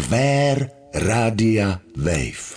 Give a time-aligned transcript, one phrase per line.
[0.00, 2.56] Kvér Rádia Wave.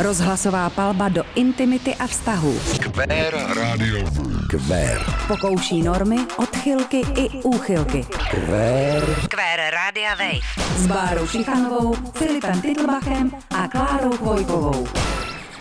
[0.00, 2.56] Rozhlasová palba do intimity a vztahu.
[2.80, 4.48] Kvér Rádio Wave.
[4.48, 5.04] Kvér.
[5.28, 8.08] Pokouší normy, odchylky i úchylky.
[8.08, 9.04] Kvér.
[9.28, 10.40] Kvér Rádia Wave.
[10.76, 14.88] S Bárou Šichanovou, Filipem Titlbachem a Klárou Chvojkovou.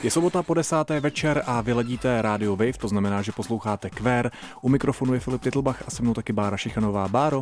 [0.03, 4.31] Je sobota po desáté večer a vy ledíte Radio Wave, to znamená, že posloucháte Kvér.
[4.61, 7.07] U mikrofonu je Filip Titlbach a se mnou taky Bára Šichanová.
[7.07, 7.41] Báro,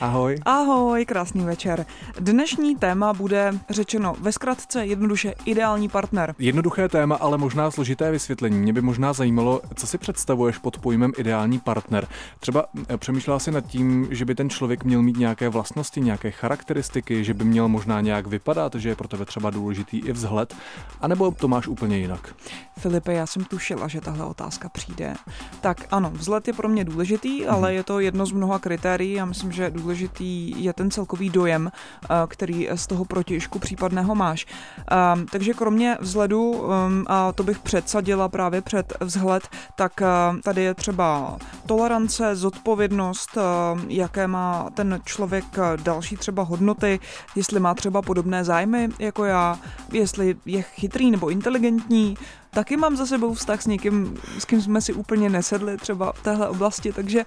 [0.00, 0.38] ahoj.
[0.44, 1.86] Ahoj, krásný večer.
[2.20, 6.34] Dnešní téma bude řečeno ve zkratce jednoduše ideální partner.
[6.38, 8.58] Jednoduché téma, ale možná složité vysvětlení.
[8.58, 12.08] Mě by možná zajímalo, co si představuješ pod pojmem ideální partner.
[12.40, 16.30] Třeba eh, přemýšlela si nad tím, že by ten člověk měl mít nějaké vlastnosti, nějaké
[16.30, 20.54] charakteristiky, že by měl možná nějak vypadat, že je pro tebe třeba důležitý i vzhled,
[21.00, 22.34] anebo to máš úplně jinak.
[22.78, 25.14] Filipe, já jsem tušila, že tahle otázka přijde.
[25.60, 29.12] Tak ano, vzhled je pro mě důležitý, ale je to jedno z mnoha kritérií.
[29.12, 34.46] Já myslím, že důležitý je ten celkový dojem, eh, který z toho protěžku případného máš.
[34.90, 40.06] Ehm, Takže kromě vzhledu, ehm, a to bych předsadila právě před vzhled, tak eh,
[40.42, 47.00] tady je třeba tolerance, zodpovědnost, ehm, jaké má ten člověk eh, další třeba hodnoty,
[47.36, 49.58] jestli má třeba podobné zájmy jako já,
[49.92, 52.16] jestli je chytrý nebo inteligentní,
[52.56, 56.22] taky mám za sebou vztah s někým, s kým jsme si úplně nesedli třeba v
[56.22, 57.24] téhle oblasti, takže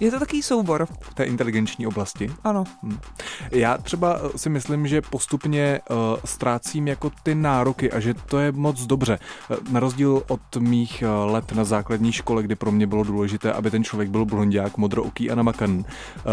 [0.00, 0.86] je to takový soubor.
[1.00, 2.32] V té inteligenční oblasti.
[2.44, 2.64] Ano.
[3.50, 8.38] Já třeba eh, si myslím, že postupně uh, ztrácím jako ty nároky a že to
[8.38, 9.18] je moc dobře.
[9.50, 13.70] Eh, Na rozdíl od mých let na základní škole, kdy pro mě bylo důležité, aby
[13.70, 15.78] ten člověk byl blondiák, modrooký a namakaný.
[15.78, 15.84] Uh,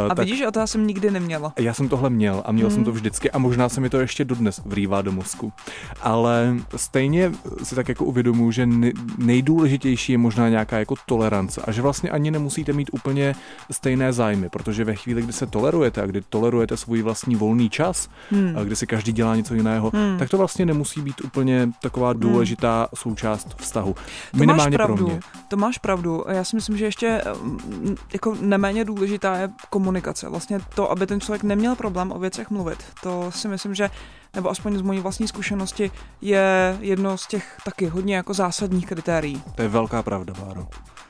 [0.10, 1.54] A vidíš, a to já jsem nikdy neměla.
[1.60, 2.76] Já jsem tohle měl a měl hmm.
[2.76, 5.54] jsem to vždycky a možná se mi to ještě dodnes vrývá do mozku.
[6.02, 7.32] Ale stejně
[7.64, 12.10] si tak jako uvědomuji, že ne- nejdůležitější je možná nějaká jako tolerance a že vlastně
[12.10, 13.36] ani nemusíte mít úplně
[13.72, 18.10] stejné zájmy, protože ve chvíli, kdy se tolerujete a kdy tolerujete svůj vlastní volný čas,
[18.32, 18.54] hmm.
[18.58, 20.18] a kdy si každý dělá něco jiného, hmm.
[20.20, 23.94] tak to vlastně nemusí být úplně taková důležitá součást vztahu.
[23.94, 24.02] To
[24.34, 25.20] máš Minimálně pro pravdu, mě.
[25.48, 26.24] to máš pravdu.
[26.28, 30.30] Já si myslím, že ještě mm, jako neméně důležitá je komunikace.
[30.30, 32.84] Vlastně to, aby ten člověk neměl problém o věcech mluvit.
[33.04, 33.90] To si myslím, že
[34.36, 35.92] nebo aspoň z mojí vlastní zkušenosti,
[36.22, 39.44] je jedno z těch taky hodně jako zásadních kritérií.
[39.56, 40.68] To je velká pravda, Báro.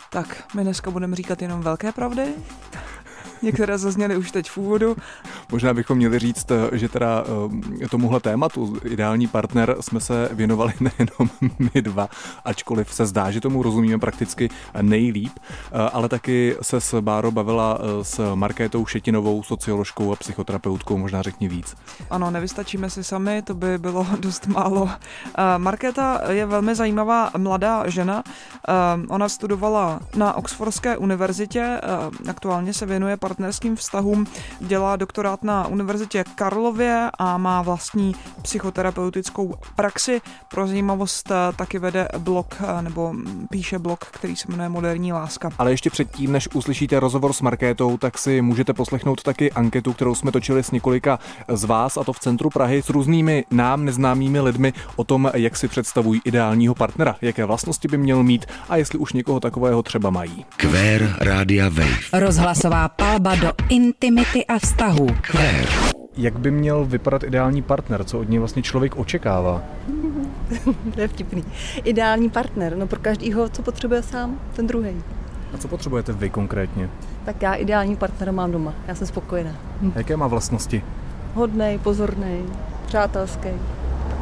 [0.10, 2.34] Tak, my dneska budeme říkat jenom velké pravdy.
[3.42, 4.96] Některé zazněly už teď v úvodu.
[5.52, 7.24] Možná bychom měli říct, eh, že teda
[7.84, 11.30] eh, tomuhle tématu ideální partner jsme se věnovali nejenom
[11.74, 12.10] my dva,
[12.46, 14.50] ačkoliv se zdá, že tomu rozumíme prakticky
[14.82, 21.22] nejlíp, eh, ale taky se s Báro bavila s Markétou Šetinovou, socioložkou a psychoterapeutkou, možná
[21.22, 21.76] řekni víc.
[22.10, 24.90] Ano, nevystačíme si sami, to by bylo dost málo.
[25.58, 28.24] Markéta je velmi zajímavá mladá žena.
[29.08, 31.82] Ona studovala na Oxfordské univerzitě,
[32.30, 34.28] aktuálně se věnuje partnerským vztahům,
[34.60, 40.22] dělá doktorát na univerzitě Karlově a má vlastní psychoterapeutickou praxi.
[40.52, 43.14] Pro zajímavost eh, taky vede blog eh, nebo
[43.50, 45.50] píše blog, který se jmenuje Moderní láska.
[45.58, 50.16] Ale ještě předtím, než uslyšíte rozhovor s Markétou, tak si můžete poslechnout taky anketu, kterou
[50.16, 51.20] jsme točili s několika
[51.50, 55.58] z vás, a to v centru Prahy, s různými nám neznámými lidmi o tom, jak
[55.58, 60.10] si představují ideálního partnera, jaké vlastnosti by měl mít a jestli už někoho takového třeba
[60.10, 60.46] mají.
[60.58, 61.96] Kvér Rádia Wave.
[62.14, 62.88] Rozhlasová
[63.20, 65.08] palba do intimity a vztahu.
[65.22, 65.68] Kvér.
[66.18, 69.62] Jak by měl vypadat ideální partner, co od něj vlastně člověk očekává?
[70.96, 71.44] To je vtipný.
[71.84, 75.04] Ideální partner, no pro každýho, co potřebuje sám, ten druhý.
[75.54, 76.90] A co potřebujete vy konkrétně?
[77.26, 79.52] Tak já ideální partnera mám doma, já jsem spokojená.
[79.96, 80.84] Jaké má vlastnosti?
[81.34, 82.44] Hodnej, pozorný,
[82.86, 83.50] přátelský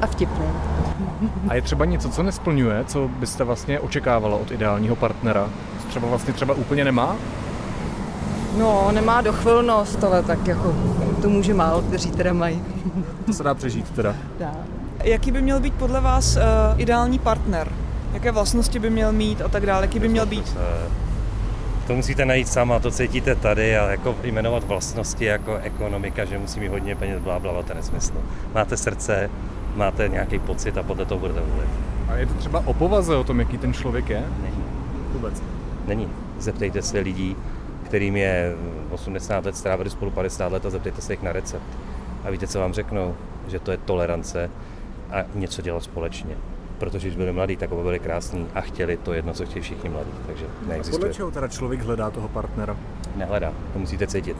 [0.02, 0.46] a vtipný.
[1.48, 5.50] A je třeba něco, co nesplňuje, co byste vlastně očekávala od ideálního partnera?
[5.82, 7.16] Co třeba vlastně třeba úplně nemá?
[8.58, 10.76] No, nemá dochvilnost, ale tak jako
[11.22, 12.62] to může málo, kteří teda mají.
[13.26, 14.16] To se dá přežít teda.
[14.40, 14.52] Dá.
[15.04, 16.42] Jaký by měl být podle vás uh,
[16.82, 17.72] ideální partner?
[18.14, 19.82] Jaké vlastnosti by měl mít a tak dále?
[19.84, 20.58] Jaký by měl být?
[20.60, 20.90] Eh,
[21.88, 26.60] To musíte najít sama, to cítíte tady a jako jmenovat vlastnosti jako ekonomika, že musí
[26.60, 28.14] mít hodně peněz, blá, blá, to je nesmysl.
[28.56, 29.30] Máte srdce,
[29.76, 31.70] máte nějaký pocit a podle toho budete volit.
[32.08, 34.24] A je to třeba o povaze o tom, jaký ten člověk je?
[34.44, 34.64] Není.
[35.14, 35.44] Vůbec.
[35.88, 36.08] Není.
[36.40, 37.36] Zeptejte se lidí,
[37.94, 38.56] kterým je
[38.92, 41.64] 80 let, strávili spolu 50 let a zeptejte se jich na recept.
[42.26, 43.16] A víte, co vám řeknou?
[43.48, 44.50] Že to je tolerance
[45.12, 46.38] a něco dělat společně.
[46.78, 49.90] Protože když byli mladí, tak oba byli krásní a chtěli to jedno, co chtějí všichni
[49.90, 50.12] mladí.
[50.28, 51.00] Takže neexistuje.
[51.00, 52.78] Podle čeho teda člověk hledá toho partnera?
[53.16, 54.38] Nehledá, to musíte cítit.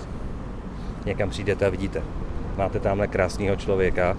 [1.06, 2.02] Někam přijdete a vidíte.
[2.58, 4.18] Máte tamhle krásného člověka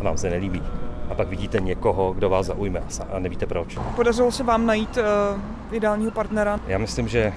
[0.00, 0.62] a vám se nelíbí.
[1.10, 3.78] A pak vidíte někoho, kdo vás zaujme a a nevíte proč.
[3.96, 6.60] Podařilo se vám najít uh, ideálního partnera?
[6.66, 7.32] Já myslím, že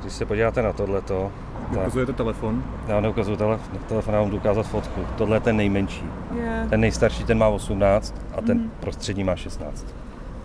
[0.00, 1.32] když se podíváte na tohleto,
[1.72, 2.64] Ukazujete telefon?
[2.86, 3.58] Já neukazuju tele,
[3.88, 5.06] telefon, já vám ukázat fotku.
[5.16, 6.04] Tohle je ten nejmenší.
[6.34, 6.66] Je.
[6.70, 8.70] Ten nejstarší, ten má 18 a ten mm.
[8.80, 9.86] prostřední má 16.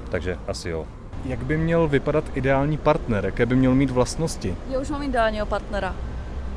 [0.10, 0.86] Takže asi jo.
[1.26, 3.26] Jak by měl vypadat ideální partner?
[3.26, 4.56] Jaké by měl mít vlastnosti?
[4.70, 5.96] Já už mám ideálního partnera.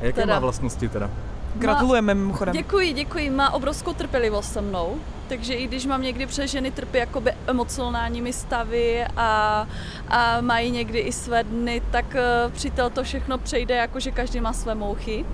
[0.01, 0.33] A jaké Teda.
[0.33, 1.09] má vlastnosti teda?
[1.55, 2.53] Gratulujeme mimochodem.
[2.53, 3.29] Děkuji, děkuji.
[3.29, 4.95] Má obrovskou trpělivost se mnou.
[5.27, 9.67] Takže i když mám někdy přes ženy trpí jakoby emocionálními stavy a,
[10.07, 14.39] a mají někdy i své dny, tak eh, přítel to všechno přejde, jako že každý
[14.39, 15.25] má své mouchy.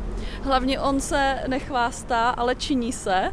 [0.44, 3.32] Hlavně on se nechvástá, ale činí se.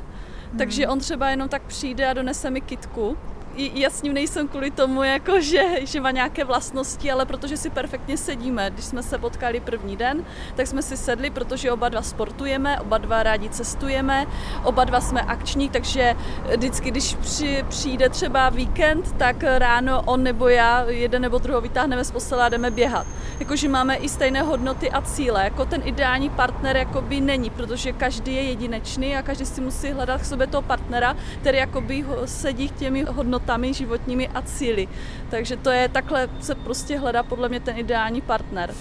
[0.58, 3.16] Takže on třeba jenom tak přijde a donese mi kitku.
[3.56, 7.70] Já s ním nejsem kvůli tomu, jako že, že má nějaké vlastnosti, ale protože si
[7.70, 8.70] perfektně sedíme.
[8.70, 10.24] Když jsme se potkali první den,
[10.54, 14.26] tak jsme si sedli, protože oba dva sportujeme, oba dva rádi cestujeme,
[14.64, 16.16] oba dva jsme akční, takže
[16.56, 22.04] vždycky, když při, přijde třeba víkend, tak ráno on nebo já jeden nebo druhou vytáhneme
[22.04, 23.06] z postele a jdeme běhat.
[23.40, 25.44] Jakože máme i stejné hodnoty a cíle.
[25.44, 30.20] Jako ten ideální partner jakoby není, protože každý je jedinečný a každý si musí hledat
[30.20, 33.39] k sobě toho partnera, který jakoby sedí k těmi hodnotami
[33.72, 34.88] životními a cíly.
[35.30, 38.74] Takže to je takhle se prostě hledá podle mě ten ideální partner.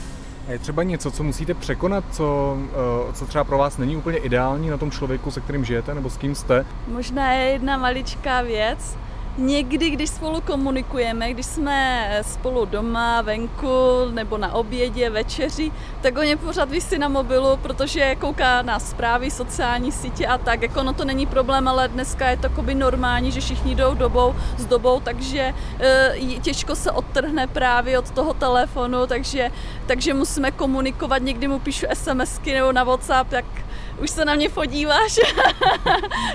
[0.47, 2.57] A je třeba něco, co musíte překonat, co,
[3.09, 6.09] eh, co třeba pro vás není úplně ideální na tom člověku, se kterým žijete nebo
[6.09, 6.65] s kým jste?
[6.87, 8.97] Možná je jedna maličká věc.
[9.37, 15.71] Někdy, když spolu komunikujeme, když jsme spolu doma, venku nebo na obědě, večeři,
[16.01, 20.61] tak on je pořád vysí na mobilu, protože kouká na zprávy, sociální sítě a tak.
[20.61, 24.65] Jako no to není problém, ale dneska je to normální, že všichni jdou dobou s
[24.65, 29.51] dobou, takže e, těžko se odtrhne právě od toho telefonu, takže,
[29.85, 31.21] takže musíme komunikovat.
[31.21, 33.45] Někdy mu píšu SMSky nebo na WhatsApp, tak
[34.01, 35.19] už se na mě podíváš.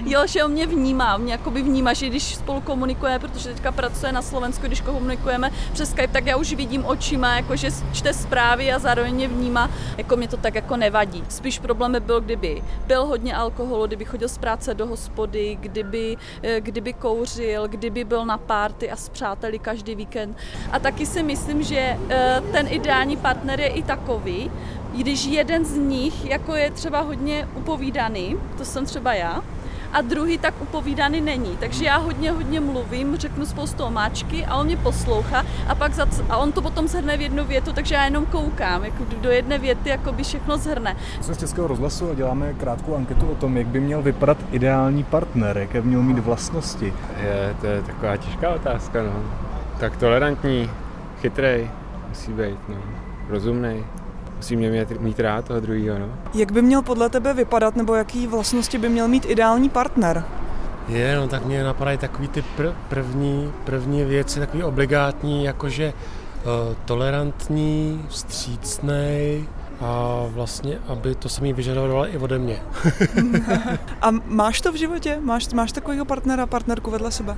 [0.07, 4.13] jo, že on mě vnímá, mě jakoby vnímá, že když spolu komunikujeme, protože teďka pracuje
[4.13, 8.73] na Slovensku, když komunikujeme přes Skype, tak já už vidím očima, jako že čte zprávy
[8.73, 11.25] a zároveň mě vnímá, jako mě to tak jako nevadí.
[11.29, 16.17] Spíš problém by byl, kdyby byl hodně alkoholu, kdyby chodil z práce do hospody, kdyby,
[16.43, 20.37] eh, kdyby kouřil, kdyby byl na párty a s přáteli každý víkend.
[20.73, 24.51] A taky si myslím, že eh, ten ideální partner je i takový,
[24.99, 29.43] když jeden z nich jako je třeba hodně upovídaný, to jsem třeba já,
[29.95, 31.57] a druhý tak upovídaný není.
[31.61, 36.07] Takže já hodně, hodně mluvím, řeknu spoustu omáčky a on mě poslouchá a pak za,
[36.31, 39.59] a on to potom zhrne v jednu větu, takže já jenom koukám, jako do jedné
[39.59, 40.97] věty jako by všechno zhrne.
[41.21, 45.05] Jsme z Českého rozhlasu a děláme krátkou anketu o tom, jak by měl vypadat ideální
[45.05, 46.93] partner, jaké by měl mít vlastnosti.
[47.23, 49.13] Je, to je taková těžká otázka, no.
[49.81, 50.71] Tak tolerantní,
[51.21, 51.71] chytrej,
[52.09, 52.77] musí být, no.
[53.29, 53.85] Rozumnej.
[54.45, 56.07] Musí mě mít, mít rád toho druhého, no.
[56.35, 60.25] Jak by měl podle tebe vypadat, nebo jaký vlastnosti by měl mít ideální partner?
[60.89, 66.75] Je, no tak mě napadají takový ty pr- první, první věci, takový obligátní, jakože uh,
[66.85, 69.45] tolerantní, vstřícnej
[69.81, 72.63] a vlastně, aby to samý vyžadoval i ode mě.
[74.03, 75.19] A máš to v životě?
[75.21, 77.37] Máš, máš takového partnera, partnerku vedle sebe?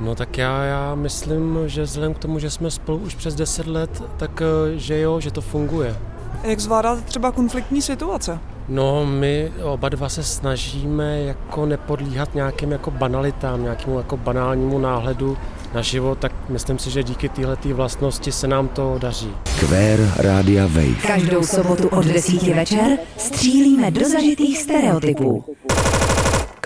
[0.00, 3.66] No tak já, já myslím, že vzhledem k tomu, že jsme spolu už přes 10
[3.66, 5.96] let, tak eh, že jo, že to funguje.
[6.42, 8.38] Jak zvládáte třeba konfliktní situace?
[8.68, 15.36] No, my oba dva se snažíme jako nepodlíhat nějakým jako banalitám, nějakému jako banálnímu náhledu
[15.74, 19.30] na život, tak myslím si, že díky této vlastnosti se nám to daří.
[19.60, 21.06] Kvér Rádia Wave.
[21.06, 25.44] Každou sobotu od 10 večer střílíme do zažitých stereotypů.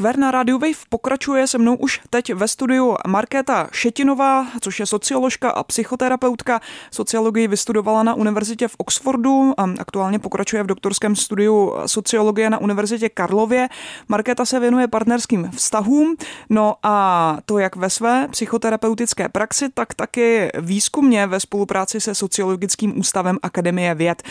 [0.00, 4.87] Kver na Radio Wave pokračuje se mnou už teď ve studiu Markéta Šetinová, což je
[4.87, 6.61] socioložka a psychoterapeutka.
[6.90, 13.09] Sociologii vystudovala na univerzitě v Oxfordu a aktuálně pokračuje v doktorském studiu sociologie na univerzitě
[13.09, 13.69] Karlově.
[14.09, 16.16] Markéta se věnuje partnerským vztahům,
[16.50, 22.99] no a to jak ve své psychoterapeutické praxi, tak taky výzkumně ve spolupráci se Sociologickým
[22.99, 24.23] ústavem Akademie věd.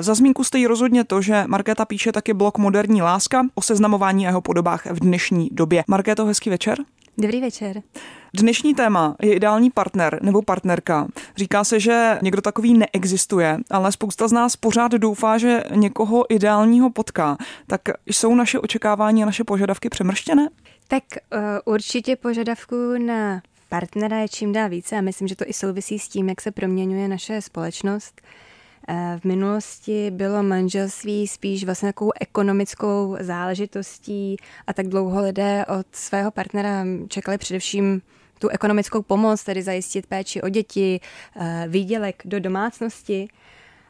[0.00, 4.40] Za zmínku stojí rozhodně to, že Markéta píše taky blog Moderní láska o seznamování jeho
[4.40, 5.84] podobách v dnešní době.
[5.88, 6.78] Markéto, hezký večer.
[7.18, 7.82] Dobrý večer.
[8.34, 11.08] Dnešní téma je ideální partner nebo partnerka.
[11.36, 16.90] Říká se, že někdo takový neexistuje, ale spousta z nás pořád doufá, že někoho ideálního
[16.90, 17.36] potká.
[17.66, 20.48] Tak jsou naše očekávání a naše požadavky přemrštěné?
[20.88, 21.02] Tak
[21.34, 21.40] uh,
[21.74, 26.08] určitě požadavků na partnera je čím dál více a myslím, že to i souvisí s
[26.08, 28.20] tím, jak se proměňuje naše společnost.
[29.18, 34.36] V minulosti bylo manželství spíš vlastně takovou ekonomickou záležitostí
[34.66, 38.02] a tak dlouho lidé od svého partnera čekali především
[38.38, 41.00] tu ekonomickou pomoc, tedy zajistit péči o děti,
[41.68, 43.28] výdělek do domácnosti.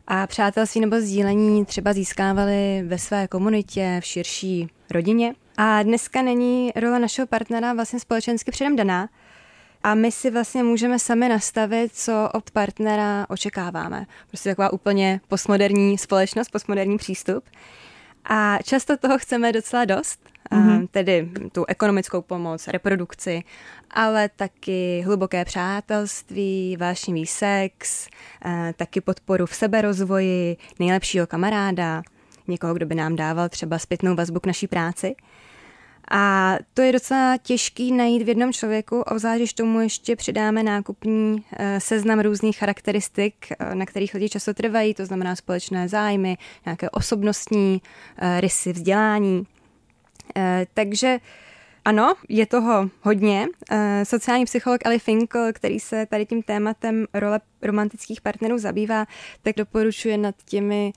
[0.06, 5.34] A přátelství nebo sdílení třeba získávali ve své komunitě, v širší rodině.
[5.56, 9.08] A dneska není role našeho partnera vlastně společensky předem daná.
[9.82, 14.06] A my si vlastně můžeme sami nastavit, co od partnera očekáváme.
[14.28, 17.44] Prostě taková úplně postmoderní společnost, postmoderní přístup.
[18.24, 20.20] A často toho chceme docela dost,
[20.52, 20.88] mm-hmm.
[20.90, 23.42] tedy tu ekonomickou pomoc, reprodukci,
[23.90, 28.08] ale taky hluboké přátelství, vášnivý sex,
[28.76, 32.02] taky podporu v seberozvoji, nejlepšího kamaráda,
[32.48, 35.14] někoho, kdo by nám dával třeba zpětnou vazbu k naší práci.
[36.14, 41.44] A to je docela těžký najít v jednom člověku, obzvlášť když tomu ještě přidáme nákupní
[41.52, 46.90] eh, seznam různých charakteristik, eh, na kterých lidi často trvají, to znamená společné zájmy, nějaké
[46.90, 47.82] osobnostní
[48.18, 49.46] eh, rysy, vzdělání.
[50.74, 51.18] Takže
[51.84, 53.46] ano, je toho hodně.
[54.04, 59.06] Sociální psycholog Ali Finkel, který se tady tím tématem role romantických partnerů zabývá,
[59.42, 60.92] tak doporučuje nad těmi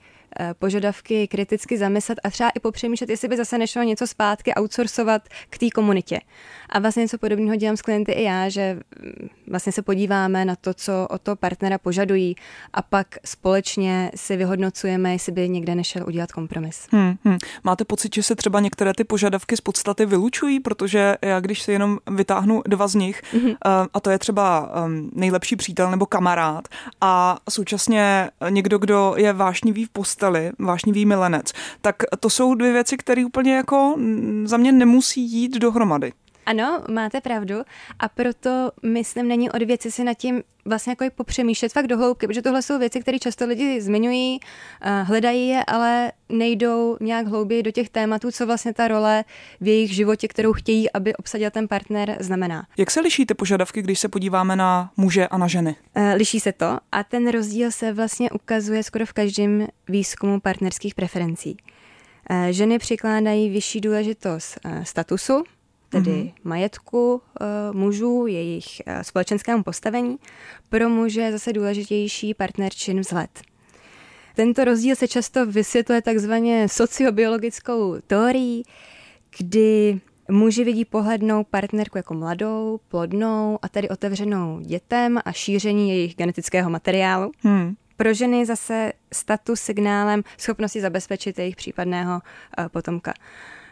[0.58, 5.58] požadavky kriticky zamyslet a třeba i popřemýšlet, jestli by zase nešlo něco zpátky outsourcovat k
[5.58, 6.20] té komunitě.
[6.68, 10.56] A vlastně něco podobného dělám s klienty i já, že mm, vlastně se podíváme na
[10.56, 12.36] to, co o to partnera požadují
[12.72, 16.88] a pak společně si vyhodnocujeme, jestli by někde nešel udělat kompromis.
[16.90, 17.38] Hmm, hmm.
[17.64, 21.72] Máte pocit, že se třeba některé ty požadavky z podstaty vylučují, protože já když si
[21.72, 23.56] jenom vytáhnu dva z nich, mm-hmm.
[23.94, 26.68] a to je třeba ehm, nejlepší přítel nebo kamarád
[27.00, 32.72] a současně někdo, kdo je vášnivý v posteli, posteli, vášnivý milenec, tak to jsou dvě
[32.72, 33.96] věci, které úplně jako
[34.44, 36.12] za mě nemusí jít dohromady.
[36.46, 37.54] Ano, máte pravdu
[37.98, 42.26] a proto myslím, není od věci si nad tím vlastně jako popřemýšlet fakt do hloubky,
[42.26, 44.40] protože tohle jsou věci, které často lidi zmiňují,
[45.02, 49.24] hledají je, ale nejdou nějak hlouběji do těch tématů, co vlastně ta role
[49.60, 52.66] v jejich životě, kterou chtějí, aby obsadil ten partner, znamená.
[52.78, 55.76] Jak se liší ty požadavky, když se podíváme na muže a na ženy?
[55.94, 60.94] E, liší se to a ten rozdíl se vlastně ukazuje skoro v každém výzkumu partnerských
[60.94, 61.56] preferencí.
[62.30, 65.44] E, ženy přikládají vyšší důležitost statusu,
[65.88, 66.32] tedy mm-hmm.
[66.44, 70.16] majetku uh, mužů, jejich uh, společenskému postavení.
[70.68, 73.30] Pro muže je zase důležitější partnerčin vzhled.
[74.36, 78.62] Tento rozdíl se často vysvětluje takzvaně sociobiologickou teorií,
[79.38, 80.00] kdy
[80.30, 86.70] muži vidí pohlednou partnerku jako mladou, plodnou a tedy otevřenou dětem a šíření jejich genetického
[86.70, 87.32] materiálu.
[87.40, 87.74] Hmm.
[87.96, 92.14] Pro ženy zase status signálem schopnosti zabezpečit jejich případného
[92.58, 93.14] uh, potomka.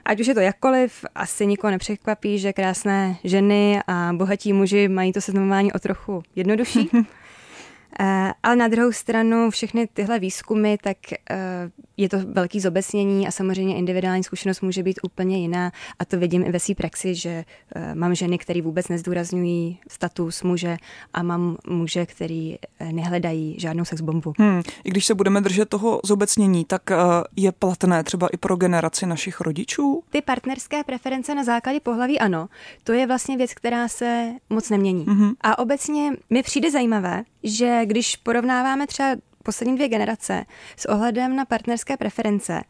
[0.07, 5.13] Ať už je to jakkoliv, asi nikoho nepřekvapí, že krásné ženy a bohatí muži mají
[5.13, 6.91] to seznamování o trochu jednodušší.
[8.01, 11.37] Eh, ale na druhou stranu všechny tyhle výzkumy, tak eh,
[11.97, 16.45] je to velký zobecnění a samozřejmě individuální zkušenost může být úplně jiná a to vidím
[16.45, 20.77] i ve své praxi, že eh, mám ženy, které vůbec nezdůrazňují status muže
[21.13, 22.57] a mám muže, který
[22.93, 24.33] nehledají žádnou sexbombu.
[24.39, 24.63] Hmm.
[24.85, 26.83] I když se budeme držet toho zobecnění, tak
[27.37, 30.03] je platné třeba i pro generaci našich rodičů?
[30.11, 32.49] Ty partnerské preference na základě pohlaví ano.
[32.85, 35.07] To je vlastně věc, která se moc nemění.
[35.07, 35.35] Mm-hmm.
[35.41, 40.45] A obecně mi přijde zajímavé, že když porovnáváme třeba poslední dvě generace
[40.77, 42.63] s ohledem na partnerské preference,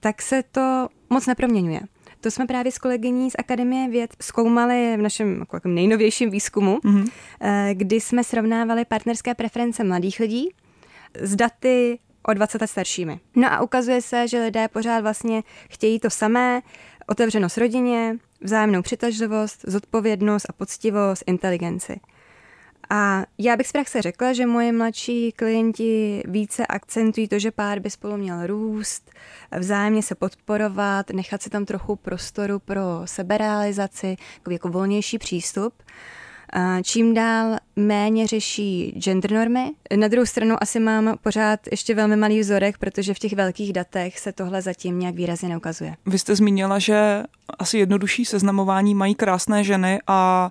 [0.00, 1.80] tak se to moc neproměňuje.
[2.20, 7.10] To jsme právě s kolegyní z Akademie věd zkoumali v našem jako, nejnovějším výzkumu, mm-hmm.
[7.72, 10.48] kdy jsme srovnávali partnerské preference mladých lidí
[11.20, 13.20] s daty o 20 let staršími.
[13.36, 16.62] No a ukazuje se, že lidé pořád vlastně chtějí to samé,
[17.06, 22.00] otevřenost rodině, vzájemnou přitažlivost, zodpovědnost a poctivost, inteligenci.
[22.94, 27.78] A já bych z praxe řekla, že moje mladší klienti více akcentují to, že pár
[27.78, 29.10] by spolu měl růst,
[29.58, 34.16] vzájemně se podporovat, nechat si tam trochu prostoru pro seberealizaci,
[34.50, 35.74] jako volnější přístup.
[36.82, 39.70] Čím dál méně řeší gender normy.
[39.96, 44.18] Na druhou stranu asi mám pořád ještě velmi malý vzorek, protože v těch velkých datech
[44.18, 45.94] se tohle zatím nějak výrazně neukazuje.
[46.06, 47.22] Vy jste zmínila, že
[47.58, 50.50] asi jednodušší seznamování mají krásné ženy a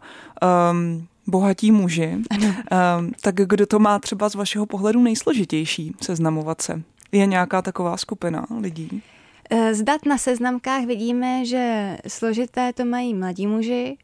[0.71, 2.47] um, bohatí muži, ano.
[2.99, 6.81] Um, tak kdo to má třeba z vašeho pohledu nejsložitější seznamovat se?
[7.11, 9.01] Je nějaká taková skupina lidí?
[9.49, 13.97] Eh, z dat na seznamkách vidíme, že složité to mají mladí muži,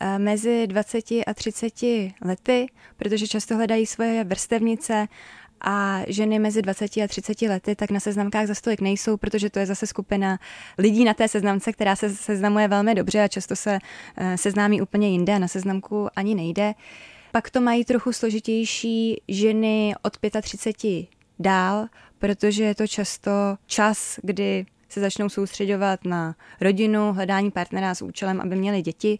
[0.00, 5.06] eh, mezi 20 a 30 lety, protože často hledají svoje vrstevnice
[5.60, 9.58] a ženy mezi 20 a 30 lety tak na seznamkách za stolik nejsou, protože to
[9.58, 10.38] je zase skupina
[10.78, 13.78] lidí na té seznamce, která se seznamuje velmi dobře a často se
[14.16, 16.74] eh, seznámí úplně jinde a na seznamku ani nejde.
[17.32, 21.06] Pak to mají trochu složitější ženy od 35
[21.38, 21.86] dál,
[22.18, 23.30] protože je to často
[23.66, 29.18] čas, kdy se začnou soustředovat na rodinu, hledání partnera s účelem, aby měli děti.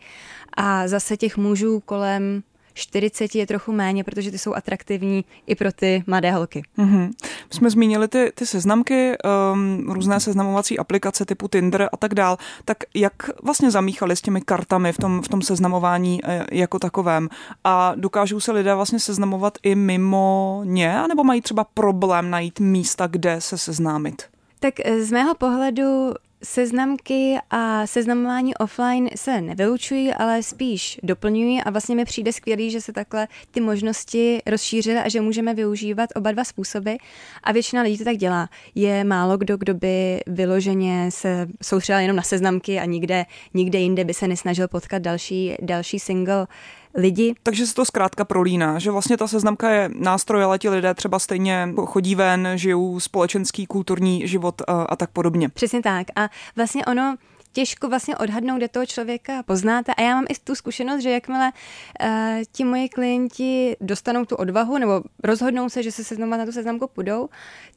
[0.55, 2.43] A zase těch mužů kolem
[2.79, 6.63] 40 je trochu méně, protože ty jsou atraktivní i pro ty mladé holky.
[6.79, 7.11] Mm-hmm.
[7.51, 9.17] Jsme zmínili ty, ty seznamky,
[9.53, 12.37] um, různé seznamovací aplikace typu Tinder a tak dál.
[12.65, 17.29] Tak jak vlastně zamíchali s těmi kartami v tom, v tom seznamování eh, jako takovém?
[17.65, 23.07] A dokážou se lidé vlastně seznamovat i mimo ně, anebo mají třeba problém najít místa,
[23.07, 24.23] kde se seznámit?
[24.61, 31.63] Tak eh, z mého pohledu Seznamky a seznamování offline se nevylučují, ale spíš doplňují.
[31.63, 36.11] A vlastně mi přijde skvělý, že se takhle ty možnosti rozšířily a že můžeme využívat
[36.17, 36.95] oba dva způsoby.
[37.43, 38.49] A většina lidí to tak dělá.
[38.75, 44.05] Je málo kdo, kdo by vyloženě se soustředil jenom na seznamky a nikde, nikde jinde
[44.05, 46.47] by se nesnažil potkat další, další single
[46.95, 47.35] lidi.
[47.43, 51.19] Takže se to zkrátka prolíná, že vlastně ta seznamka je nástroj, ale ti lidé třeba
[51.19, 55.49] stejně chodí ven, žijou společenský, kulturní život a, a tak podobně.
[55.49, 56.07] Přesně tak.
[56.17, 57.17] A vlastně ono,
[57.53, 59.95] těžko vlastně odhadnout, kde toho člověka poznáte.
[59.95, 61.53] A já mám i tu zkušenost, že jakmile
[62.03, 62.09] uh,
[62.53, 66.87] ti moji klienti dostanou tu odvahu nebo rozhodnou se, že se seznamovat na tu seznamku
[66.87, 67.29] půjdou,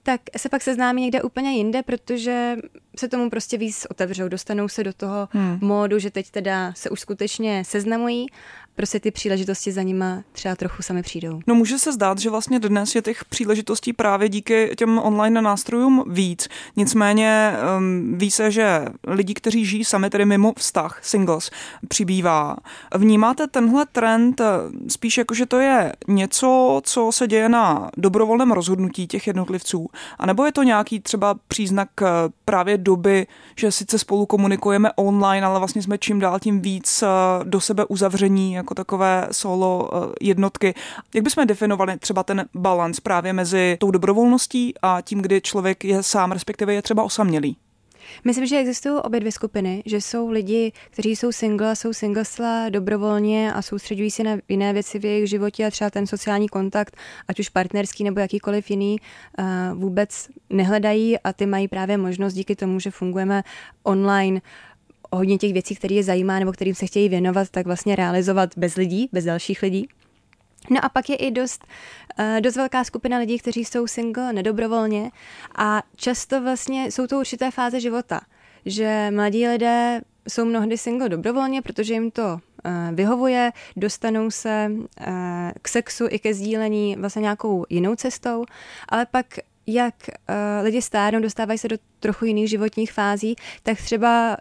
[0.04, 2.58] tak se pak seznámí někde úplně jinde, protože
[3.00, 5.58] se tomu prostě víc otevřou, dostanou se do toho hmm.
[5.62, 8.28] módu, že teď teda se už skutečně seznamují
[8.76, 11.40] prostě ty příležitosti za nima třeba trochu sami přijdou.
[11.48, 16.04] No může se zdát, že vlastně dnes je těch příležitostí právě díky těm online nástrojům
[16.08, 16.48] víc.
[16.76, 21.52] Nicméně um, ví se, že lidi, kteří žijí sami, tedy mimo vztah, singles,
[21.88, 22.56] přibývá.
[22.96, 24.46] Vnímáte tenhle trend eh,
[24.88, 29.88] spíš jako, že to je něco, co se děje na dobrovolném rozhodnutí těch jednotlivců?
[30.20, 32.06] A nebo je to nějaký třeba příznak eh,
[32.46, 37.08] právě doby, že sice spolu komunikujeme online, ale vlastně jsme čím dál tím víc eh,
[37.44, 40.74] do sebe uzavření jako takové solo eh, jednotky.
[41.16, 46.04] Jak bychom definovali třeba ten balans právě mezi tou dobrovolností a tím, kdy člověk je
[46.04, 47.58] sám, respektive je třeba osamělý?
[48.24, 53.54] Myslím, že existují obě dvě skupiny, že jsou lidi, kteří jsou single jsou singlesla dobrovolně
[53.54, 57.40] a soustředují se na jiné věci v jejich životě a třeba ten sociální kontakt, ať
[57.40, 58.98] už partnerský nebo jakýkoliv jiný,
[59.40, 63.44] eh, vůbec nehledají a ty mají právě možnost díky tomu, že fungujeme
[63.84, 64.42] online,
[65.12, 68.76] hodně těch věcí, které je zajímá nebo kterým se chtějí věnovat, tak vlastně realizovat bez
[68.76, 69.88] lidí, bez dalších lidí.
[70.70, 71.66] No a pak je i dost,
[72.20, 75.12] uh, dost velká skupina lidí, kteří jsou single nedobrovolně
[75.58, 78.22] a často vlastně jsou to určité fáze života,
[78.66, 84.86] že mladí lidé jsou mnohdy single dobrovolně, protože jim to uh, vyhovuje, dostanou se uh,
[85.62, 88.46] k sexu i ke sdílení vlastně nějakou jinou cestou,
[88.90, 89.26] ale pak
[89.68, 89.96] jak
[90.62, 94.38] lidi stárnou, dostávají se do trochu jiných životních fází, tak třeba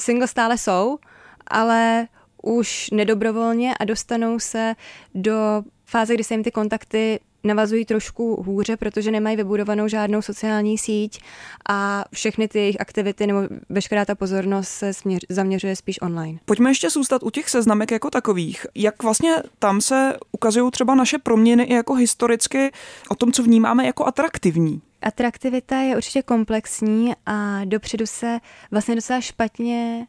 [0.00, 0.98] single stále jsou,
[1.46, 2.08] ale
[2.42, 4.74] už nedobrovolně a dostanou se
[5.14, 10.78] do fáze, kdy se jim ty kontakty navazují trošku hůře, protože nemají vybudovanou žádnou sociální
[10.78, 11.20] síť
[11.68, 16.38] a všechny ty jejich aktivity nebo veškerá ta pozornost se směř, zaměřuje spíš online.
[16.44, 18.66] Pojďme ještě zůstat u těch seznamek jako takových.
[18.74, 22.72] Jak vlastně tam se ukazují třeba naše proměny i jako historicky
[23.08, 24.82] o tom, co vnímáme jako atraktivní?
[25.02, 28.38] Atraktivita je určitě komplexní a dopředu se
[28.70, 30.06] vlastně docela špatně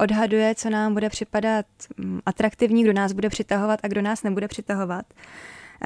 [0.00, 4.48] odhaduje, co nám bude připadat mm, atraktivní, kdo nás bude přitahovat a kdo nás nebude
[4.48, 5.06] přitahovat.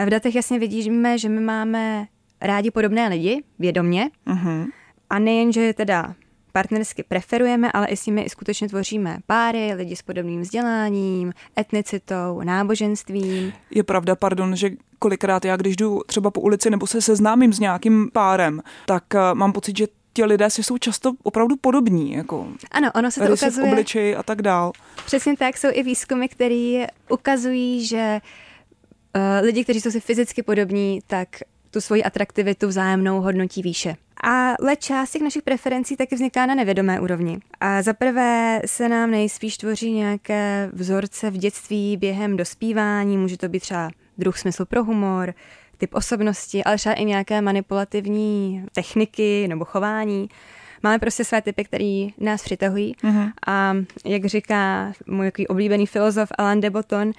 [0.07, 2.07] V datech jasně vidíme, že my máme
[2.40, 4.11] rádi podobné lidi, vědomně.
[4.26, 4.66] Uh-huh.
[5.11, 6.14] A nejen, že teda
[6.52, 12.40] partnersky preferujeme, ale i s nimi i skutečně tvoříme páry, lidi s podobným vzděláním, etnicitou,
[12.44, 13.52] náboženstvím.
[13.70, 17.61] Je pravda, pardon, že kolikrát já, když jdu třeba po ulici nebo se seznámím s
[17.61, 22.12] nějakým párem, tak uh, mám pocit, že ti lidé si jsou často opravdu podobní.
[22.12, 23.66] Jako ano, ono se to ukazuje.
[23.66, 24.72] v obličeji a tak dál.
[25.07, 28.20] Přesně tak, jsou i výzkumy, které ukazují, že
[29.42, 31.29] lidi, kteří jsou si fyzicky podobní, tak
[31.70, 33.96] tu svoji atraktivitu vzájemnou hodnotí výše.
[34.20, 37.38] Ale část těch našich preferencí taky vzniká na nevědomé úrovni.
[37.61, 43.48] A za prvé se nám nejspíš tvoří nějaké vzorce v dětství během dospívání, může to
[43.48, 45.35] být třeba druh smysl pro humor,
[45.79, 50.29] typ osobnosti, ale třeba i nějaké manipulativní techniky nebo chování.
[50.85, 52.97] Máme prostě své typy, které nás přitahují.
[53.03, 53.33] Uh-huh.
[53.47, 57.12] A jak říká můj takový oblíbený filozof Alain de Botton,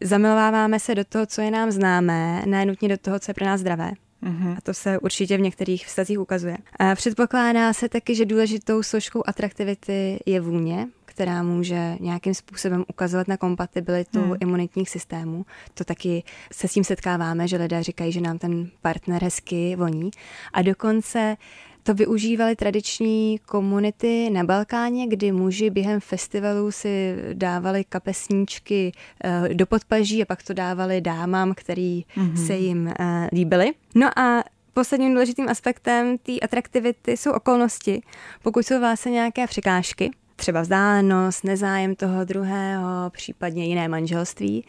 [0.00, 3.46] zamilováváme se do toho, co je nám známé, ne nutně do toho, co je pro
[3.46, 3.90] nás zdravé.
[4.22, 4.56] Uh-huh.
[4.58, 6.56] A to se určitě v některých vztazích ukazuje.
[6.78, 13.28] A předpokládá se taky, že důležitou složkou atraktivity je vůně, která může nějakým způsobem ukazovat
[13.28, 14.36] na kompatibilitu hmm.
[14.40, 15.46] imunitních systémů.
[15.74, 20.10] To taky se s tím setkáváme, že lidé říkají, že nám ten partner hezky voní.
[20.52, 21.36] A dokonce
[21.82, 28.92] to využívali tradiční komunity na Balkáně, kdy muži během festivalů si dávali kapesníčky
[29.24, 32.46] uh, do podpaží a pak to dávali dámám, který mm-hmm.
[32.46, 32.94] se jim uh,
[33.32, 33.72] líbily.
[33.94, 38.02] No a posledním důležitým aspektem té atraktivity jsou okolnosti.
[38.42, 44.64] Pokud jsou vlastně nějaké překážky, třeba vzdálenost, nezájem toho druhého, případně jiné manželství,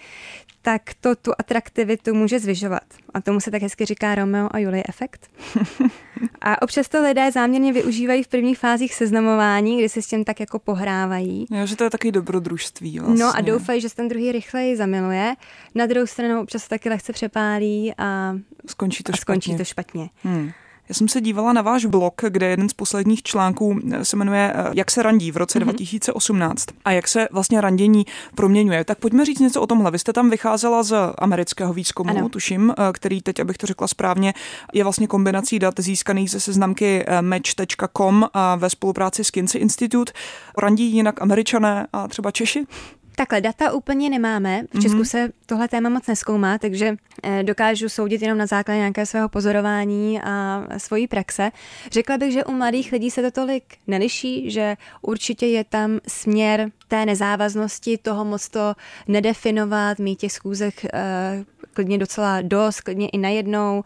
[0.62, 2.84] tak to tu atraktivitu může zvyšovat.
[3.14, 5.28] A tomu se tak hezky říká Romeo a Julie efekt.
[6.42, 10.40] A občas to lidé záměrně využívají v prvních fázích seznamování, kdy se s tím tak
[10.40, 11.46] jako pohrávají.
[11.52, 13.24] Jo, že to je taky dobrodružství vlastně.
[13.24, 15.36] No a doufají, že se ten druhý rychleji zamiluje.
[15.76, 18.36] Na druhou stranu občas to taky lehce přepálí a
[18.68, 19.42] skončí to a špatně.
[19.42, 20.10] Skončí to špatně.
[20.24, 20.52] Hmm.
[20.90, 24.70] Já jsem se dívala na váš blog, kde jeden z posledních článků se jmenuje eh,
[24.74, 25.64] Jak se randí v roce mm-hmm.
[25.64, 28.84] 2018 a jak se vlastně randění proměňuje.
[28.84, 29.92] Tak pojďme říct něco o tomhle.
[29.92, 32.30] Vy jste tam vycházela z amerického výzkumu, ano.
[32.30, 34.34] tuším, eh, který teď, abych to řekla správně,
[34.74, 40.12] je vlastně kombinací dat získaných ze seznamky eh, match.com ve spolupráci s Kinsey Institute.
[40.58, 42.66] Randí jinak američané a třeba Češi?
[43.20, 44.62] Takhle, data úplně nemáme.
[44.74, 45.04] V Česku mm-hmm.
[45.04, 46.96] se tohle téma moc neskoumá, takže
[47.42, 51.52] dokážu soudit jenom na základě nějakého svého pozorování a svojí praxe.
[51.92, 56.72] Řekla bych, že u mladých lidí se to tolik neliší, že určitě je tam směr
[56.88, 58.76] té nezávaznosti, toho moc to
[59.08, 63.84] nedefinovat, mít těch schůzek eh, klidně docela dost, klidně i najednou.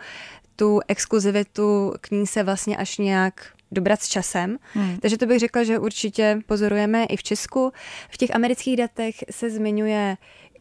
[0.56, 4.58] Tu exkluzivitu k ní se vlastně až nějak dobrat s časem.
[4.74, 4.98] Hmm.
[4.98, 7.72] Takže to bych řekla, že určitě pozorujeme i v Česku.
[8.10, 10.18] V těch amerických datech se zmiňuje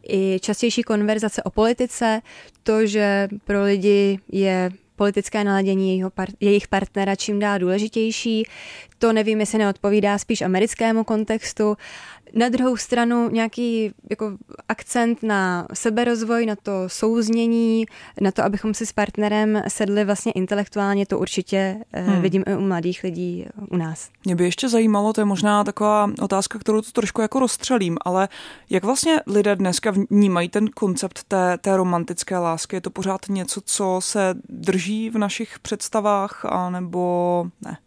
[0.09, 2.21] i častější konverzace o politice,
[2.63, 6.03] to, že pro lidi je politické naladění
[6.39, 8.43] jejich partnera čím dál důležitější.
[8.97, 11.77] To nevím, jestli neodpovídá spíš americkému kontextu,
[12.33, 14.31] na druhou stranu nějaký jako
[14.69, 17.85] akcent na seberozvoj, na to souznění,
[18.21, 22.21] na to, abychom si s partnerem sedli vlastně intelektuálně, to určitě eh, hmm.
[22.21, 24.09] vidím i u mladých lidí u nás.
[24.25, 28.29] Mě by ještě zajímalo, to je možná taková otázka, kterou to trošku jako rozstřelím, ale
[28.69, 32.75] jak vlastně lidé dneska vnímají ten koncept té, té romantické lásky?
[32.75, 37.77] Je to pořád něco, co se drží v našich představách, anebo ne?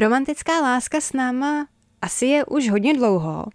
[0.00, 1.66] Romantická láska s náma
[2.02, 3.46] asi je už hodně dlouho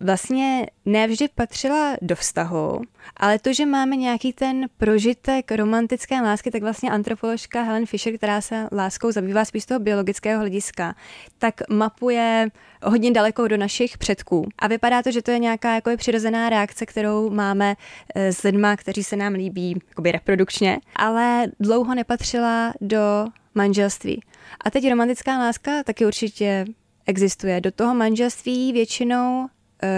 [0.00, 2.80] vlastně nevždy patřila do vztahu,
[3.16, 8.40] ale to, že máme nějaký ten prožitek romantické lásky, tak vlastně antropoložka Helen Fisher, která
[8.40, 10.94] se láskou zabývá spíš z toho biologického hlediska,
[11.38, 12.48] tak mapuje
[12.82, 14.48] hodně daleko do našich předků.
[14.58, 17.74] A vypadá to, že to je nějaká jako je přirozená reakce, kterou máme
[18.14, 24.22] eh, s lidma, kteří se nám líbí jakoby reprodukčně, ale dlouho nepatřila do manželství.
[24.64, 26.64] A teď romantická láska taky určitě
[27.06, 27.60] existuje.
[27.60, 29.46] Do toho manželství většinou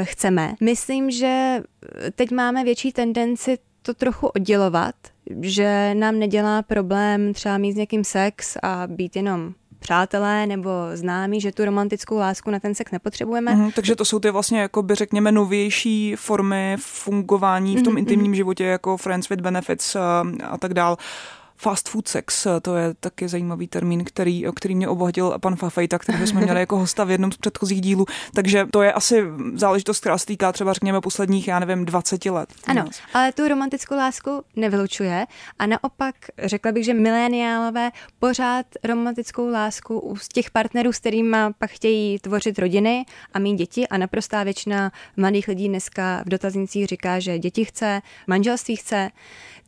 [0.03, 0.55] chceme.
[0.61, 1.63] Myslím, že
[2.15, 4.95] teď máme větší tendenci to trochu oddělovat,
[5.41, 11.41] že nám nedělá problém třeba mít s někým sex a být jenom přátelé nebo známí,
[11.41, 13.55] že tu romantickou lásku na ten sex nepotřebujeme.
[13.55, 17.99] Mm, takže to jsou ty vlastně, jako by řekněme, novější formy fungování v tom mm,
[17.99, 18.35] intimním mm.
[18.35, 20.97] životě, jako friends with benefits a, eh, a tak dál.
[21.59, 25.99] Fast food sex, to je taky zajímavý termín, který, o který mě obohatil pan Fafejta,
[25.99, 28.07] který jsme měli jako hosta v jednom z předchozích dílů.
[28.35, 29.23] Takže to je asi
[29.55, 32.49] záležitost, která se týká třeba, řekněme, posledních, já nevím, 20 let.
[32.67, 35.27] Ano, ale tu romantickou lásku nevylučuje
[35.59, 36.15] a naopak
[36.45, 42.59] řekla bych, že mileniálové pořád romantickou lásku u těch partnerů, s kterými pak chtějí tvořit
[42.59, 47.65] rodiny a mít děti a naprostá většina mladých lidí dneska v dotaznicích říká, že děti
[47.65, 49.11] chce, manželství chce,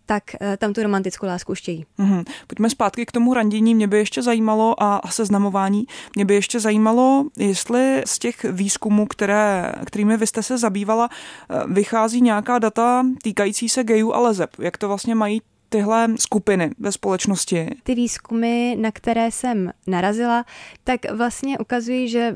[0.08, 1.86] tak eh, tam tu romantickou lásku chtějí.
[1.98, 2.24] Mm-hmm.
[2.46, 3.74] Pojďme zpátky k tomu randění.
[3.74, 5.86] Mě by ještě zajímalo a, a seznamování.
[6.14, 11.62] Mě by ještě zajímalo, jestli z těch výzkumů, které, kterými vy jste se zabývala, eh,
[11.66, 14.50] vychází nějaká data týkající se gejů a lezeb.
[14.58, 17.68] Jak to vlastně mají tyhle skupiny ve společnosti?
[17.82, 20.44] Ty výzkumy, na které jsem narazila,
[20.84, 22.34] tak vlastně ukazují, že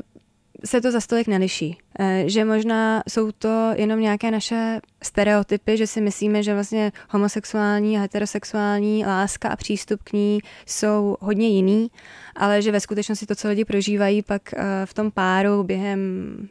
[0.65, 1.79] se to za stolik neliší.
[1.99, 7.99] Eh, že možná jsou to jenom nějaké naše stereotypy, že si myslíme, že vlastně homosexuální
[7.99, 11.91] a heterosexuální láska a přístup k ní jsou hodně jiný,
[12.37, 16.01] ale že ve skutečnosti to, co lidi prožívají pak eh, v tom páru během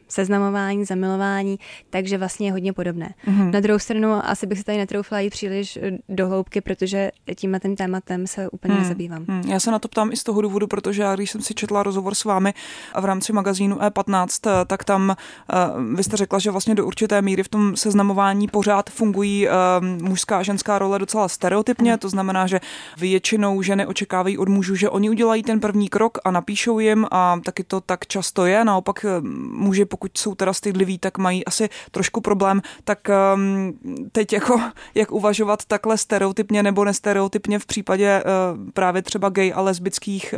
[0.08, 1.58] seznamování, zamilování,
[1.90, 3.14] takže vlastně je hodně podobné.
[3.26, 3.50] Mm-hmm.
[3.50, 7.60] Na druhou stranu asi bych se tady netroufla jít příliš eh, do hloubky, protože tímhle
[7.60, 8.84] tím tématem se úplně mm.
[8.84, 9.24] zabývám.
[9.28, 9.42] Mm.
[9.48, 11.82] Já se na to ptám i z toho důvodu, protože já, když jsem si četla
[11.82, 12.54] rozhovor s vámi
[13.00, 15.16] v rámci magazínu E15, tak tam
[15.94, 19.48] vy jste řekla, že vlastně do určité míry v tom seznamování pořád fungují
[20.02, 22.60] mužská a ženská role docela stereotypně, to znamená, že
[22.98, 27.40] většinou ženy očekávají od mužů, že oni udělají ten první krok a napíšou jim a
[27.44, 28.64] taky to tak často je.
[28.64, 29.06] Naopak
[29.50, 32.62] muži, pokud jsou teda stydliví, tak mají asi trošku problém.
[32.84, 32.98] Tak
[34.12, 34.60] teď jako
[34.94, 38.22] jak uvažovat takhle stereotypně nebo nestereotypně v případě eh,
[38.74, 40.34] právě třeba gay a lesbických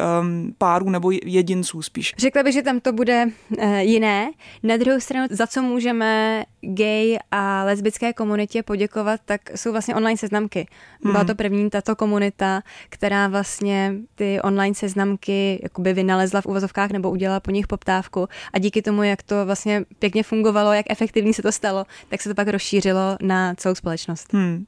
[0.59, 2.15] párů nebo jedinců spíš?
[2.19, 3.27] Řekla bych, že tam to bude
[3.59, 4.31] eh, jiné.
[4.63, 10.16] Na druhou stranu, za co můžeme gay a lesbické komunitě poděkovat, tak jsou vlastně online
[10.16, 10.66] seznamky.
[11.03, 11.27] Byla Hmm.
[11.27, 17.40] to první tato komunita, která vlastně ty online seznamky jakoby vynalezla v uvozovkách nebo udělala
[17.40, 21.53] po nich poptávku a díky tomu, jak to vlastně pěkně fungovalo, jak efektivní se to
[21.53, 24.33] stalo, tak se to pak rozšířilo na celou společnost.
[24.33, 24.64] Hmm.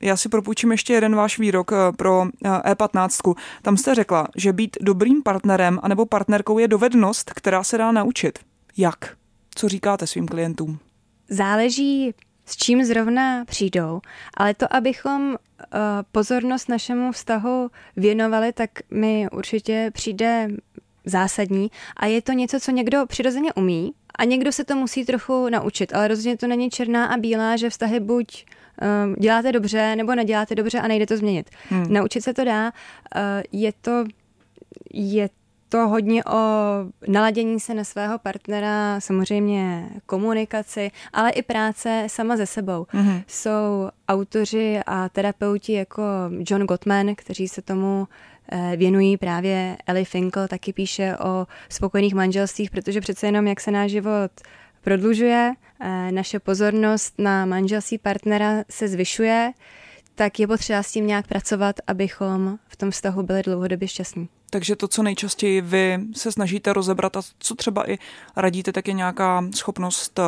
[0.00, 3.34] Já si propůjčím ještě jeden váš výrok eh, pro eh, E15.
[3.62, 8.38] Tam jste řekla, že být dobrým partnerem anebo partnerkou je dovednost, která se dá naučit.
[8.76, 9.21] Jak?
[9.54, 10.78] Co říkáte svým klientům?
[11.28, 12.14] Záleží,
[12.46, 14.00] s čím zrovna přijdou,
[14.36, 15.36] ale to, abychom uh,
[16.12, 20.48] pozornost našemu vztahu věnovali, tak mi určitě přijde
[21.04, 25.48] zásadní a je to něco, co někdo přirozeně umí a někdo se to musí trochu
[25.48, 28.46] naučit, ale rozhodně to není černá a bílá, že vztahy buď
[29.06, 31.50] um, děláte dobře nebo neděláte dobře a nejde to změnit.
[31.68, 31.92] Hmm.
[31.92, 33.20] Naučit se to dá, uh,
[33.52, 34.04] je to
[34.94, 35.28] je
[35.72, 36.38] to hodně o
[37.08, 42.86] naladění se na svého partnera, samozřejmě komunikaci, ale i práce sama ze sebou.
[42.92, 43.22] Mhm.
[43.26, 46.02] Jsou autoři a terapeuti jako
[46.50, 48.08] John Gottman, kteří se tomu
[48.52, 53.70] eh, věnují právě Ellie Finkel, taky píše o spokojených manželstvích, protože přece jenom jak se
[53.70, 54.30] náš život
[54.80, 59.52] prodlužuje, eh, naše pozornost na manželství partnera se zvyšuje,
[60.14, 64.28] tak je potřeba s tím nějak pracovat, abychom v tom vztahu byli dlouhodobě šťastní.
[64.52, 67.98] Takže to, co nejčastěji vy se snažíte rozebrat a co třeba i
[68.36, 70.22] radíte, tak je nějaká schopnost eh,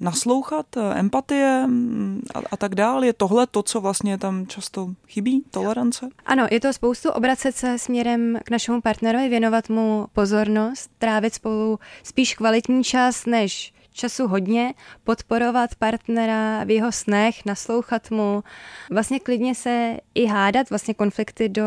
[0.00, 3.04] naslouchat, eh, empatie mm, a, a tak dál.
[3.04, 5.44] Je tohle to, co vlastně tam často chybí?
[5.50, 6.08] Tolerance?
[6.26, 11.78] Ano, je to spoustu obracet se směrem k našemu partnerovi, věnovat mu pozornost, trávit spolu
[12.02, 14.74] spíš kvalitní čas než času hodně,
[15.04, 18.44] podporovat partnera v jeho snech, naslouchat mu,
[18.90, 21.64] vlastně klidně se i hádat, vlastně konflikty do,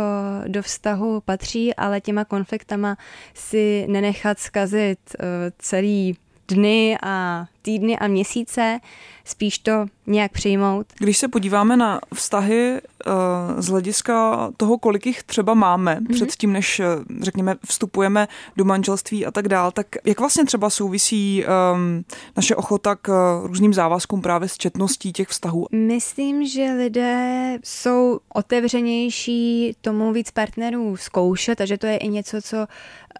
[0.47, 2.97] do vztahu patří, ale těma konfliktama
[3.33, 5.25] si nenechat zkazit uh,
[5.59, 8.79] celý dny a týdny a měsíce,
[9.25, 10.87] spíš to nějak přijmout.
[10.99, 16.13] Když se podíváme na vztahy uh, z hlediska toho, kolik jich třeba máme mm-hmm.
[16.13, 16.85] předtím, než, eh,
[17.21, 22.03] řekněme, vstupujeme do manželství a tak dál, tak jak vlastně třeba souvisí um,
[22.35, 25.67] naše ochota k uh, různým závazkům právě s četností těch vztahů?
[25.71, 32.41] Myslím, že lidé jsou otevřenější tomu víc partnerů zkoušet a že to je i něco,
[32.41, 32.67] co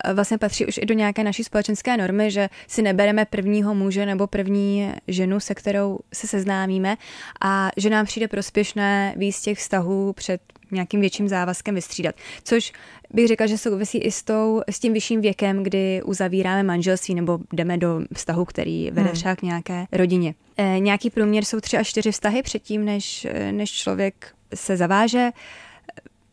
[0.05, 4.05] eh, vlastně patří už i do nějaké naší společenské normy, že si nebereme prvního muže
[4.05, 6.97] nebo první ženu, se kterou se seznámíme
[7.41, 10.41] a že nám přijde prospěšné víc těch vztahů před
[10.71, 12.15] nějakým větším závazkem vystřídat.
[12.43, 12.73] Což
[13.13, 17.39] bych řekla, že souvisí i s, tou, s tím vyšším věkem, kdy uzavíráme manželství nebo
[17.53, 19.15] jdeme do vztahu, který vede Hmm.
[19.15, 20.33] třeba k nějaké rodině.
[20.57, 25.29] E, nějaký průměr jsou tři až čtyři vztahy předtím, než, než člověk se zaváže.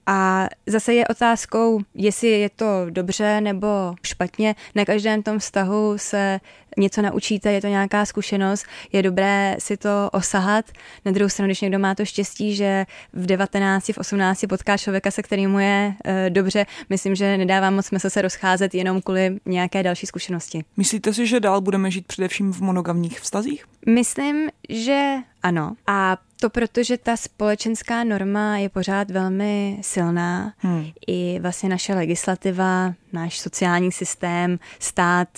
[0.06, 4.54] A zase je otázkou, jestli je to dobře nebo špatně.
[4.74, 6.40] Na každém tom vztahu se
[6.80, 10.64] něco naučíte, je to nějaká zkušenost, je dobré si to osahat.
[11.04, 15.10] Na druhou stranu, když někdo má to štěstí, že v 19, v 18 potká člověka,
[15.10, 19.82] se kterým je e, dobře, myslím, že nedává moc smysl se rozcházet jenom kvůli nějaké
[19.82, 20.64] další zkušenosti.
[20.76, 23.64] Myslíte si, že dál budeme žít především v monogamních vztazích?
[23.86, 25.74] Myslím, že ano.
[25.86, 30.52] A to proto, že ta společenská norma je pořád velmi silná.
[30.58, 30.86] Hmm.
[31.06, 35.28] I vlastně naše legislativa, náš sociální systém, stát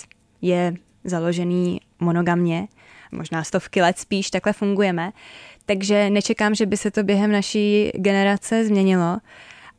[0.41, 2.67] je založený monogamně.
[3.11, 5.11] Možná stovky let spíš takhle fungujeme.
[5.65, 9.17] Takže nečekám, že by se to během naší generace změnilo.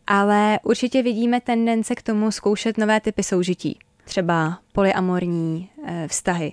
[0.06, 3.78] Ale určitě vidíme tendence k tomu zkoušet nové typy soužití.
[4.04, 6.52] Třeba polyamorní eh, vztahy.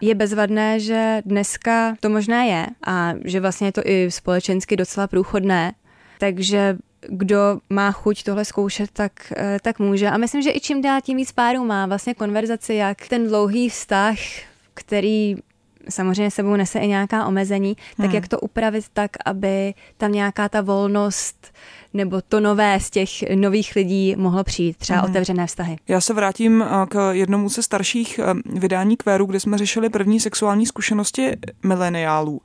[0.00, 5.06] Je bezvadné, že dneska to možné je a že vlastně je to i společensky docela
[5.06, 5.72] průchodné,
[6.18, 6.76] takže
[7.08, 10.10] kdo má chuť tohle zkoušet, tak, eh, tak může.
[10.10, 13.68] A myslím, že i čím dál tím víc párů má vlastně konverzaci, jak ten dlouhý
[13.68, 14.16] vztah,
[14.74, 15.36] který
[15.88, 18.14] samozřejmě sebou nese i nějaká omezení, tak Hmm.
[18.14, 21.52] jak to upravit tak, aby tam nějaká ta volnost
[21.94, 25.10] nebo to nové z těch nových lidí mohlo přijít, třeba Mhm.
[25.10, 25.76] otevřené vztahy.
[25.88, 30.20] Já se vrátím eh, k jednomu ze starších eh, vydání Queeru, kde jsme řešili první
[30.20, 31.30] sexuální zkušenosti
[31.62, 32.40] mileniálů.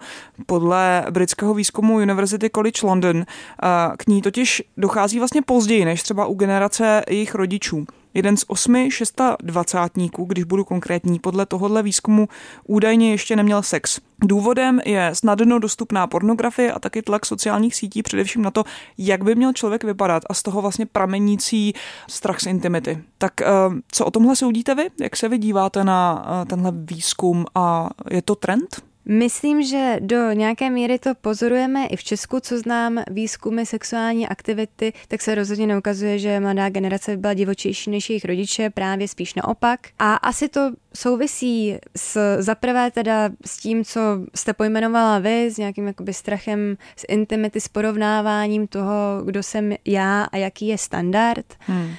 [0.46, 6.26] Podle britského výzkumu University College London eh, k ní totiž dochází vlastně později než třeba
[6.26, 7.86] u generace jejich rodičů.
[8.18, 12.28] Jeden z osmi šestadvacátníků, když budu konkrétní, podle tohohle výzkumu
[12.68, 14.00] údajně ještě neměl sex.
[14.24, 18.64] Důvodem je snadno dostupná pornografie a taky tlak sociálních sítí, především na to,
[18.98, 21.74] jak by měl člověk vypadat a z toho vlastně pramenící
[22.08, 23.04] strach z intimity.
[23.18, 23.46] Tak eh,
[23.92, 24.90] co o tomhle soudíte vy?
[25.02, 28.82] Jak se vy díváte na eh, tenhle výzkum a je to trend?
[29.10, 34.94] Myslím, že do nějaké míry to pozorujeme i v Česku, co znám výzkumy sexuální aktivity,
[35.08, 39.80] tak se rozhodně neukazuje, že mladá generace byla divočejší než jejich rodiče, právě spíš naopak.
[40.00, 44.00] A asi to souvisí s zaprvé teda s tím, co
[44.36, 50.24] jste pojmenovala vy, s nějakým jakoby strachem z intimity, s porovnáváním toho, kdo jsem já
[50.24, 51.46] a jaký je standard.
[51.60, 51.90] Hmm.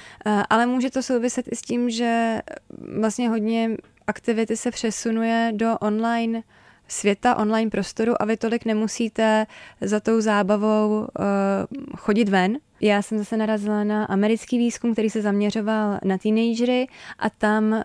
[0.49, 2.41] Ale může to souviset i s tím, že
[2.99, 6.43] vlastně hodně aktivity se přesunuje do online
[6.91, 9.45] světa, online prostoru a vy tolik nemusíte
[9.81, 11.07] za tou zábavou uh,
[11.97, 12.57] chodit ven.
[12.81, 16.87] Já jsem zase narazila na americký výzkum, který se zaměřoval na teenagery
[17.19, 17.81] a tam uh,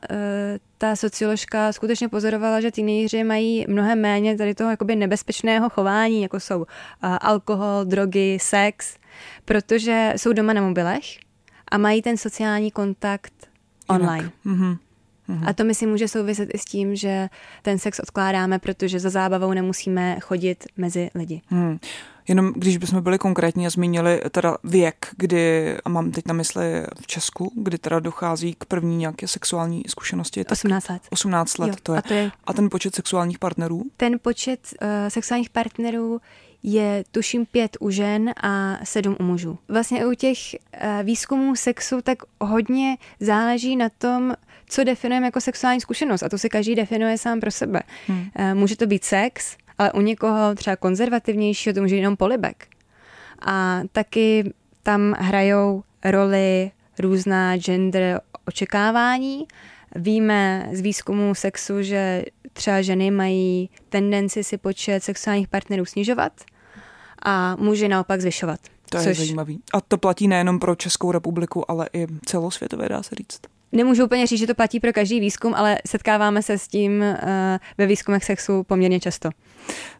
[0.79, 6.40] ta socioložka skutečně pozorovala, že teenagery mají mnohem méně tady toho jakoby nebezpečného chování, jako
[6.40, 6.64] jsou uh,
[7.21, 8.97] alkohol, drogy, sex,
[9.45, 11.05] protože jsou doma na mobilech
[11.69, 13.33] a mají ten sociální kontakt
[13.88, 14.31] online.
[14.47, 14.79] Mm-hmm.
[15.46, 17.28] A to myslím může souviset i s tím, že
[17.62, 21.42] ten sex odkládáme, protože za zábavou nemusíme chodit mezi lidi.
[21.50, 21.78] Mm.
[22.28, 26.64] Jenom když bychom byli konkrétní a zmínili teda věk, kdy, a mám teď na mysli
[27.00, 30.44] v Česku, kdy teda dochází k první nějaké sexuální zkušenosti.
[30.44, 31.02] Tak 18 let.
[31.10, 31.98] 18 let, jo, to, je.
[31.98, 32.30] A to je.
[32.44, 33.82] A ten počet sexuálních partnerů?
[33.96, 36.20] Ten počet uh, sexuálních partnerů
[36.62, 39.58] je tuším pět u žen a sedm u mužů.
[39.68, 44.34] Vlastně u těch uh, výzkumů sexu tak hodně záleží na tom,
[44.68, 47.81] co definujeme jako sexuální zkušenost a to si každý definuje sám pro sebe.
[48.07, 48.27] Hmm.
[48.37, 52.66] Eh, může to být sex, ale u někoho třeba konzervativnějšího to může jenom polibek.
[53.46, 59.46] A taky tam hrajou roli různá gender očekávání.
[59.96, 66.33] Víme z výzkumu sexu, že třeba ženy mají tendenci si počet sexuálních partnerů snižovat
[67.22, 68.61] a muži naopak zvyšovat.
[68.90, 69.16] To je což...
[69.16, 69.61] zajímavý.
[69.74, 73.40] A to platí nejenom pro Českou republiku, ale i celosvětové, dá se říct.
[73.74, 77.28] Nemůžu úplně říct, že to platí pro každý výzkum, ale setkáváme se s tím uh,
[77.78, 79.30] ve výzkumech sexu poměrně často.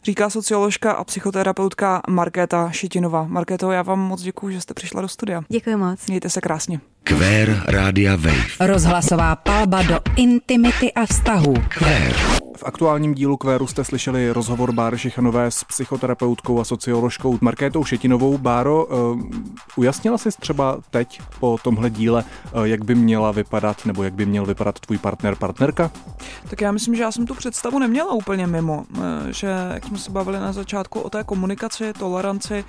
[0.03, 3.23] Říká socioložka a psychoterapeutka Markéta Šitinová.
[3.23, 5.41] Markéto, já vám moc děkuji, že jste přišla do studia.
[5.49, 6.07] Děkuji moc.
[6.07, 6.79] Mějte se krásně.
[7.03, 8.43] Kvér Rádia Wave.
[8.59, 11.53] Rozhlasová palba do intimity a vztahu.
[11.69, 12.15] Kvér.
[12.55, 18.37] V aktuálním dílu Kvéru jste slyšeli rozhovor Báry Šichanové s psychoterapeutkou a socioložkou Markétou Šetinovou.
[18.37, 19.21] Báro, uh,
[19.75, 22.23] ujasnila jsi třeba teď po tomhle díle,
[22.55, 25.91] uh, jak by měla vypadat nebo jak by měl vypadat tvůj partner, partnerka?
[26.49, 29.97] Tak já myslím, že já jsem tu představu neměla úplně mimo, eh, že jak jsme
[29.97, 32.63] se bavili na začátku o té komunikaci, toleranci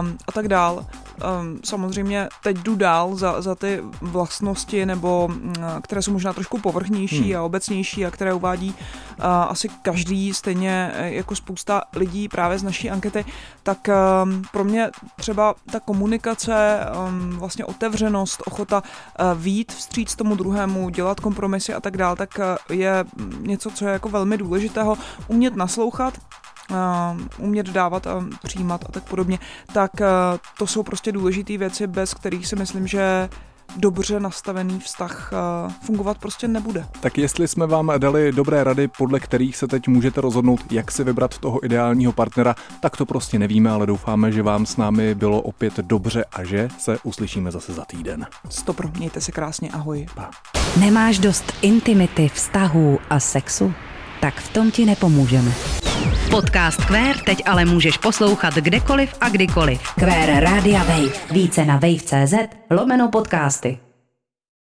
[0.00, 0.86] um, a tak dál.
[1.18, 5.52] Um, samozřejmě teď jdu dál za, za ty vlastnosti, nebo um,
[5.82, 7.40] které jsou možná trošku povrchnější hmm.
[7.40, 12.62] a obecnější a které uvádí uh, asi každý, stejně eh, jako spousta lidí právě z
[12.62, 13.24] naší ankety,
[13.62, 13.88] tak
[14.24, 16.78] um, pro mě třeba ta komunikace,
[17.08, 22.38] um, vlastně otevřenost, ochota uh, vít vstříc tomu druhému, dělat kompromisy a tak dál, tak
[22.38, 23.04] uh, je
[23.40, 26.14] něco, co je jako velmi důležitého, umět naslouchat,
[27.38, 29.38] umět dávat a přijímat a tak podobně,
[29.72, 30.06] tak uh,
[30.58, 33.28] to jsou prostě důležité věci, bez kterých si myslím, že
[33.76, 36.86] dobře nastavený vztah uh, fungovat prostě nebude.
[37.00, 41.04] Tak jestli jsme vám dali dobré rady, podle kterých se teď můžete rozhodnout, jak si
[41.04, 45.40] vybrat toho ideálního partnera, tak to prostě nevíme, ale doufáme, že vám s námi bylo
[45.40, 48.26] opět dobře a že se uslyšíme zase za týden.
[48.48, 50.06] Stopro, mějte se krásně, ahoj.
[50.14, 50.30] Pa.
[50.80, 53.74] Nemáš dost intimity, vztahů a sexu?
[54.20, 55.52] Tak v tom ti nepomůžeme.
[56.30, 59.80] Podcast Quer teď ale můžeš poslouchat kdekoliv a kdykoliv.
[59.94, 61.12] Quer Rádia Wave.
[61.30, 62.34] Více na wave.cz
[62.70, 63.87] lomeno podcasty.